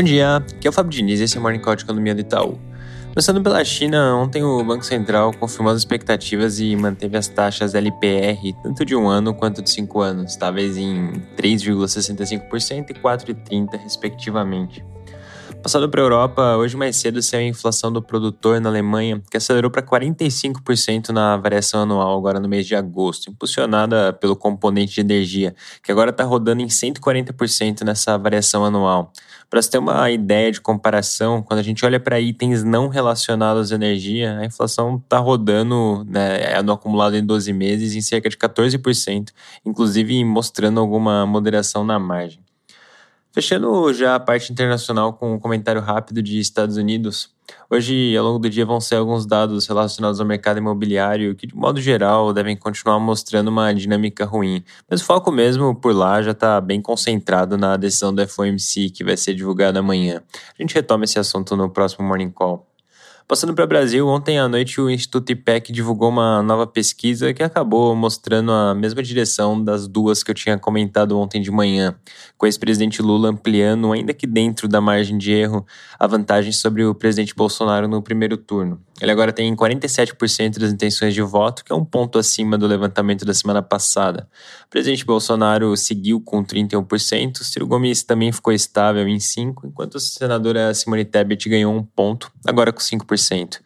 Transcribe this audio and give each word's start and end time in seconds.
Bom 0.00 0.04
dia, 0.04 0.36
aqui 0.36 0.66
é 0.66 0.70
o 0.70 0.72
Fábio 0.72 0.90
Diniz 0.90 1.20
e 1.20 1.24
esse 1.24 1.36
é 1.36 1.38
o 1.38 1.42
Morning 1.42 1.58
Call 1.58 1.76
de 1.76 1.84
Economia 1.84 2.14
do 2.14 2.22
Itaú. 2.22 2.58
Começando 3.12 3.42
pela 3.42 3.62
China, 3.62 4.16
ontem 4.16 4.42
o 4.42 4.64
Banco 4.64 4.82
Central 4.82 5.30
confirmou 5.34 5.70
as 5.70 5.80
expectativas 5.80 6.58
e 6.58 6.74
manteve 6.74 7.18
as 7.18 7.28
taxas 7.28 7.74
LPR 7.74 8.54
tanto 8.62 8.82
de 8.82 8.96
um 8.96 9.06
ano 9.06 9.34
quanto 9.34 9.60
de 9.60 9.68
cinco 9.68 10.00
anos, 10.00 10.30
estáveis 10.30 10.78
em 10.78 11.12
3,65% 11.36 12.86
e 12.88 12.94
4,30% 12.94 13.78
respectivamente. 13.78 14.82
Passado 15.62 15.90
para 15.90 16.00
a 16.00 16.04
Europa, 16.04 16.56
hoje 16.56 16.74
mais 16.74 16.96
cedo 16.96 17.20
saiu 17.20 17.44
a 17.44 17.48
inflação 17.48 17.92
do 17.92 18.00
produtor 18.00 18.58
na 18.62 18.70
Alemanha, 18.70 19.22
que 19.30 19.36
acelerou 19.36 19.70
para 19.70 19.82
45% 19.82 21.10
na 21.10 21.36
variação 21.36 21.82
anual 21.82 22.16
agora 22.16 22.40
no 22.40 22.48
mês 22.48 22.66
de 22.66 22.74
agosto, 22.74 23.28
impulsionada 23.30 24.10
pelo 24.10 24.34
componente 24.34 24.94
de 24.94 25.00
energia, 25.02 25.54
que 25.82 25.92
agora 25.92 26.10
está 26.10 26.24
rodando 26.24 26.62
em 26.62 26.66
140% 26.66 27.82
nessa 27.82 28.16
variação 28.16 28.64
anual. 28.64 29.12
Para 29.50 29.60
você 29.60 29.72
ter 29.72 29.78
uma 29.78 30.10
ideia 30.10 30.50
de 30.50 30.62
comparação, 30.62 31.42
quando 31.42 31.60
a 31.60 31.62
gente 31.62 31.84
olha 31.84 32.00
para 32.00 32.18
itens 32.18 32.64
não 32.64 32.88
relacionados 32.88 33.70
à 33.70 33.74
energia, 33.74 34.38
a 34.38 34.46
inflação 34.46 34.96
está 34.96 35.18
rodando 35.18 36.06
né, 36.08 36.54
é 36.54 36.62
no 36.62 36.72
acumulado 36.72 37.16
em 37.16 37.24
12 37.24 37.52
meses 37.52 37.94
em 37.94 38.00
cerca 38.00 38.30
de 38.30 38.36
14%, 38.36 39.28
inclusive 39.66 40.24
mostrando 40.24 40.80
alguma 40.80 41.26
moderação 41.26 41.84
na 41.84 41.98
margem. 41.98 42.40
Fechando 43.32 43.92
já 43.94 44.16
a 44.16 44.20
parte 44.20 44.50
internacional 44.50 45.12
com 45.12 45.34
um 45.34 45.38
comentário 45.38 45.80
rápido 45.80 46.20
de 46.20 46.40
Estados 46.40 46.76
Unidos. 46.76 47.30
Hoje, 47.68 48.16
ao 48.16 48.24
longo 48.24 48.38
do 48.40 48.50
dia, 48.50 48.66
vão 48.66 48.80
ser 48.80 48.96
alguns 48.96 49.24
dados 49.24 49.68
relacionados 49.68 50.20
ao 50.20 50.26
mercado 50.26 50.58
imobiliário 50.58 51.34
que, 51.36 51.46
de 51.46 51.54
modo 51.54 51.80
geral, 51.80 52.32
devem 52.32 52.56
continuar 52.56 52.98
mostrando 52.98 53.48
uma 53.48 53.72
dinâmica 53.72 54.24
ruim. 54.24 54.64
Mas 54.88 55.00
o 55.00 55.04
foco 55.04 55.30
mesmo 55.30 55.74
por 55.74 55.94
lá 55.94 56.20
já 56.22 56.32
está 56.32 56.60
bem 56.60 56.82
concentrado 56.82 57.56
na 57.56 57.76
decisão 57.76 58.12
do 58.12 58.26
FOMC 58.26 58.90
que 58.90 59.04
vai 59.04 59.16
ser 59.16 59.34
divulgada 59.34 59.78
amanhã. 59.78 60.22
A 60.58 60.62
gente 60.62 60.74
retoma 60.74 61.04
esse 61.04 61.18
assunto 61.18 61.56
no 61.56 61.70
próximo 61.70 62.06
Morning 62.06 62.30
Call. 62.30 62.69
Passando 63.30 63.54
para 63.54 63.64
o 63.64 63.68
Brasil, 63.68 64.08
ontem 64.08 64.40
à 64.40 64.48
noite 64.48 64.80
o 64.80 64.90
Instituto 64.90 65.30
IPEC 65.30 65.70
divulgou 65.70 66.08
uma 66.08 66.42
nova 66.42 66.66
pesquisa 66.66 67.32
que 67.32 67.44
acabou 67.44 67.94
mostrando 67.94 68.50
a 68.50 68.74
mesma 68.74 69.04
direção 69.04 69.62
das 69.62 69.86
duas 69.86 70.24
que 70.24 70.32
eu 70.32 70.34
tinha 70.34 70.58
comentado 70.58 71.16
ontem 71.16 71.40
de 71.40 71.48
manhã, 71.48 71.94
com 72.36 72.44
o 72.44 72.48
ex-presidente 72.48 73.00
Lula 73.00 73.28
ampliando, 73.28 73.92
ainda 73.92 74.12
que 74.12 74.26
dentro 74.26 74.66
da 74.66 74.80
margem 74.80 75.16
de 75.16 75.30
erro, 75.30 75.64
a 75.96 76.08
vantagem 76.08 76.50
sobre 76.50 76.84
o 76.84 76.92
presidente 76.92 77.32
Bolsonaro 77.32 77.86
no 77.86 78.02
primeiro 78.02 78.36
turno. 78.36 78.82
Ele 79.00 79.10
agora 79.10 79.32
tem 79.32 79.54
47% 79.54 80.58
das 80.58 80.72
intenções 80.72 81.14
de 81.14 81.22
voto, 81.22 81.64
que 81.64 81.72
é 81.72 81.74
um 81.74 81.84
ponto 81.84 82.18
acima 82.18 82.58
do 82.58 82.66
levantamento 82.66 83.24
da 83.24 83.32
semana 83.32 83.62
passada. 83.62 84.28
O 84.66 84.68
presidente 84.68 85.04
Bolsonaro 85.06 85.74
seguiu 85.76 86.20
com 86.20 86.44
31%, 86.44 87.42
Ciro 87.42 87.66
Gomes 87.66 88.02
também 88.02 88.30
ficou 88.30 88.52
estável 88.52 89.08
em 89.08 89.16
5%, 89.16 89.54
enquanto 89.64 89.96
a 89.96 90.00
senadora 90.00 90.74
Simone 90.74 91.04
Tebet 91.04 91.48
ganhou 91.48 91.74
um 91.74 91.82
ponto, 91.82 92.30
agora 92.46 92.72
com 92.72 92.80
5%. 92.80 93.60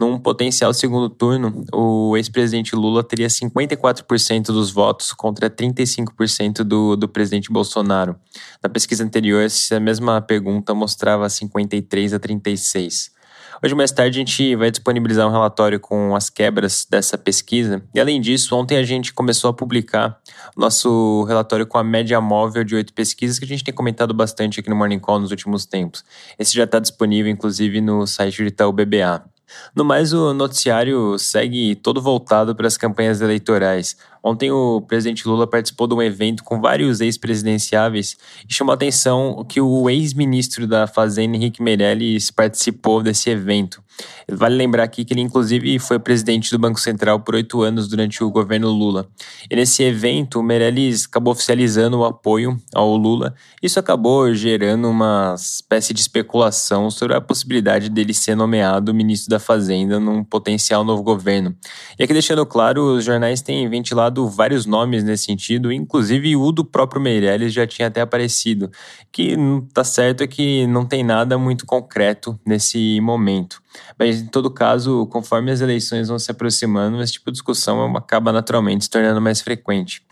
Num 0.00 0.18
potencial 0.18 0.72
segundo 0.72 1.10
turno, 1.10 1.62
o 1.74 2.16
ex-presidente 2.16 2.74
Lula 2.74 3.04
teria 3.04 3.28
54% 3.28 4.46
dos 4.46 4.70
votos 4.70 5.12
contra 5.12 5.50
35% 5.50 6.64
do, 6.64 6.96
do 6.96 7.06
presidente 7.06 7.52
Bolsonaro. 7.52 8.16
Na 8.62 8.70
pesquisa 8.70 9.04
anterior, 9.04 9.42
essa 9.42 9.78
mesma 9.78 10.22
pergunta 10.22 10.72
mostrava 10.72 11.28
53 11.28 12.14
a 12.14 12.18
36. 12.18 13.19
Hoje, 13.62 13.74
mais 13.74 13.92
tarde, 13.92 14.16
a 14.16 14.20
gente 14.20 14.56
vai 14.56 14.70
disponibilizar 14.70 15.28
um 15.28 15.30
relatório 15.30 15.78
com 15.78 16.16
as 16.16 16.30
quebras 16.30 16.86
dessa 16.88 17.18
pesquisa. 17.18 17.82
E, 17.94 18.00
além 18.00 18.18
disso, 18.18 18.56
ontem 18.56 18.78
a 18.78 18.82
gente 18.82 19.12
começou 19.12 19.50
a 19.50 19.52
publicar 19.52 20.18
nosso 20.56 21.24
relatório 21.24 21.66
com 21.66 21.76
a 21.76 21.84
média 21.84 22.18
móvel 22.22 22.64
de 22.64 22.74
oito 22.74 22.94
pesquisas, 22.94 23.38
que 23.38 23.44
a 23.44 23.48
gente 23.48 23.62
tem 23.62 23.74
comentado 23.74 24.14
bastante 24.14 24.60
aqui 24.60 24.70
no 24.70 24.76
Morning 24.76 24.98
Call 24.98 25.20
nos 25.20 25.30
últimos 25.30 25.66
tempos. 25.66 26.02
Esse 26.38 26.54
já 26.54 26.64
está 26.64 26.78
disponível, 26.78 27.30
inclusive, 27.30 27.82
no 27.82 28.06
site 28.06 28.42
do 28.42 28.48
Itaú 28.48 28.72
BBA. 28.72 29.22
No 29.74 29.84
mais, 29.84 30.12
o 30.12 30.32
noticiário 30.34 31.18
segue 31.18 31.74
todo 31.76 32.00
voltado 32.00 32.54
para 32.54 32.66
as 32.66 32.76
campanhas 32.76 33.20
eleitorais. 33.20 33.96
Ontem 34.22 34.50
o 34.50 34.82
presidente 34.82 35.26
Lula 35.26 35.46
participou 35.46 35.86
de 35.86 35.94
um 35.94 36.02
evento 36.02 36.44
com 36.44 36.60
vários 36.60 37.00
ex-presidenciáveis 37.00 38.18
e 38.48 38.52
chamou 38.52 38.72
a 38.72 38.74
atenção 38.74 39.44
que 39.48 39.60
o 39.60 39.88
ex-ministro 39.88 40.66
da 40.66 40.86
Fazenda, 40.86 41.36
Henrique 41.36 41.62
Meirelles, 41.62 42.30
participou 42.30 43.02
desse 43.02 43.30
evento. 43.30 43.82
Vale 44.30 44.54
lembrar 44.54 44.84
aqui 44.84 45.04
que 45.04 45.12
ele, 45.12 45.20
inclusive, 45.20 45.78
foi 45.78 45.98
presidente 45.98 46.50
do 46.50 46.58
Banco 46.58 46.80
Central 46.80 47.20
por 47.20 47.34
oito 47.34 47.62
anos 47.62 47.88
durante 47.88 48.22
o 48.22 48.30
governo 48.30 48.70
Lula. 48.70 49.08
E 49.50 49.56
nesse 49.56 49.82
evento, 49.82 50.40
o 50.40 50.42
Meirelles 50.42 51.06
acabou 51.06 51.32
oficializando 51.32 51.98
o 51.98 52.04
apoio 52.04 52.58
ao 52.74 52.94
Lula. 52.96 53.34
Isso 53.62 53.80
acabou 53.80 54.32
gerando 54.32 54.88
uma 54.88 55.34
espécie 55.36 55.92
de 55.92 56.00
especulação 56.00 56.90
sobre 56.90 57.16
a 57.16 57.20
possibilidade 57.20 57.88
dele 57.88 58.14
ser 58.14 58.34
nomeado 58.34 58.94
ministro 58.94 59.30
da 59.30 59.39
Fazenda 59.40 59.98
num 59.98 60.22
potencial 60.22 60.84
novo 60.84 61.02
governo. 61.02 61.56
E 61.98 62.04
aqui 62.04 62.12
deixando 62.12 62.46
claro, 62.46 62.96
os 62.96 63.04
jornais 63.04 63.42
têm 63.42 63.68
ventilado 63.68 64.28
vários 64.28 64.66
nomes 64.66 65.02
nesse 65.02 65.24
sentido, 65.24 65.72
inclusive 65.72 66.36
o 66.36 66.52
do 66.52 66.64
próprio 66.64 67.00
Meirelles 67.00 67.52
já 67.52 67.66
tinha 67.66 67.88
até 67.88 68.00
aparecido. 68.00 68.70
Que 69.10 69.36
tá 69.74 69.82
certo 69.82 70.22
é 70.22 70.26
que 70.26 70.66
não 70.66 70.86
tem 70.86 71.02
nada 71.02 71.36
muito 71.36 71.66
concreto 71.66 72.38
nesse 72.46 73.00
momento. 73.00 73.60
Mas, 73.98 74.20
em 74.20 74.26
todo 74.26 74.50
caso, 74.50 75.06
conforme 75.06 75.50
as 75.50 75.60
eleições 75.60 76.08
vão 76.08 76.18
se 76.18 76.30
aproximando, 76.30 77.00
esse 77.02 77.14
tipo 77.14 77.26
de 77.26 77.32
discussão 77.32 77.96
acaba 77.96 78.32
naturalmente 78.32 78.84
se 78.84 78.90
tornando 78.90 79.20
mais 79.20 79.40
frequente. 79.40 80.02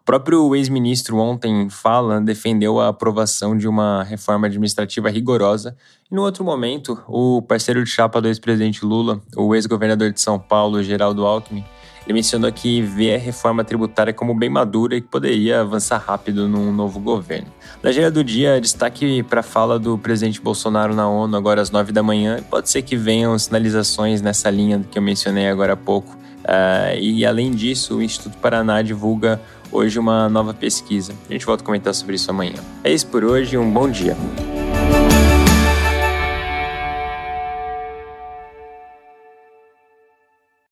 O 0.00 0.04
próprio 0.04 0.54
ex-ministro 0.56 1.18
ontem 1.18 1.68
fala 1.68 2.20
defendeu 2.20 2.80
a 2.80 2.88
aprovação 2.88 3.56
de 3.56 3.68
uma 3.68 4.02
reforma 4.02 4.46
administrativa 4.46 5.10
rigorosa 5.10 5.76
e 6.10 6.14
no 6.14 6.22
outro 6.22 6.44
momento 6.44 6.98
o 7.06 7.42
parceiro 7.42 7.84
de 7.84 7.90
chapa 7.90 8.20
do 8.20 8.28
ex-presidente 8.28 8.84
Lula, 8.84 9.20
o 9.36 9.54
ex-governador 9.54 10.12
de 10.12 10.20
São 10.20 10.38
Paulo, 10.38 10.82
Geraldo 10.82 11.26
Alckmin, 11.26 11.64
ele 12.08 12.14
mencionou 12.14 12.50
que 12.50 12.80
vê 12.80 13.14
a 13.14 13.18
reforma 13.18 13.62
tributária 13.62 14.14
como 14.14 14.34
bem 14.34 14.48
madura 14.48 14.96
e 14.96 15.00
que 15.02 15.06
poderia 15.06 15.60
avançar 15.60 15.98
rápido 15.98 16.48
num 16.48 16.72
novo 16.72 16.98
governo. 16.98 17.48
Na 17.82 17.90
agenda 17.90 18.10
do 18.10 18.24
dia, 18.24 18.58
destaque 18.58 19.22
para 19.22 19.40
a 19.40 19.42
fala 19.42 19.78
do 19.78 19.98
presidente 19.98 20.40
Bolsonaro 20.40 20.94
na 20.94 21.06
ONU 21.06 21.36
agora 21.36 21.60
às 21.60 21.70
9 21.70 21.92
da 21.92 22.02
manhã. 22.02 22.42
Pode 22.48 22.70
ser 22.70 22.80
que 22.80 22.96
venham 22.96 23.38
sinalizações 23.38 24.22
nessa 24.22 24.48
linha 24.48 24.82
que 24.90 24.98
eu 24.98 25.02
mencionei 25.02 25.48
agora 25.48 25.74
há 25.74 25.76
pouco. 25.76 26.16
Uh, 26.48 26.98
e 26.98 27.26
além 27.26 27.50
disso, 27.50 27.98
o 27.98 28.02
Instituto 28.02 28.38
Paraná 28.38 28.80
divulga 28.80 29.38
hoje 29.70 29.98
uma 29.98 30.30
nova 30.30 30.54
pesquisa. 30.54 31.12
A 31.28 31.32
gente 31.32 31.44
volta 31.44 31.62
a 31.62 31.66
comentar 31.66 31.94
sobre 31.94 32.16
isso 32.16 32.30
amanhã. 32.30 32.54
É 32.82 32.90
isso 32.90 33.06
por 33.08 33.22
hoje, 33.22 33.58
um 33.58 33.70
bom 33.70 33.90
dia. 33.90 34.16